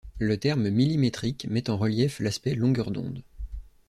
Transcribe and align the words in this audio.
Le 0.17 0.35
terme 0.37 0.69
millimétrique 0.71 1.45
met 1.47 1.69
en 1.69 1.77
relief 1.77 2.19
l'aspect 2.21 2.55
longueur 2.55 2.89
d'onde. 2.89 3.21